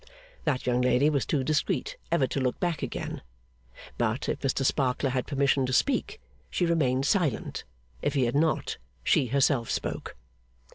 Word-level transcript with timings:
That 0.45 0.65
young 0.65 0.81
lady 0.81 1.11
was 1.11 1.27
too 1.27 1.43
discreet 1.43 1.95
ever 2.11 2.25
to 2.25 2.39
look 2.39 2.59
back 2.59 2.81
again; 2.81 3.21
but, 3.99 4.27
if 4.27 4.39
Mr 4.39 4.65
Sparkler 4.65 5.11
had 5.11 5.27
permission 5.27 5.63
to 5.67 5.73
speak, 5.73 6.19
she 6.49 6.65
remained 6.65 7.05
silent; 7.05 7.65
if 8.01 8.15
he 8.15 8.23
had 8.25 8.33
not, 8.35 8.77
she 9.03 9.27
herself 9.27 9.69
spoke. 9.69 10.15